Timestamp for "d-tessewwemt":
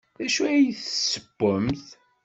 0.71-1.85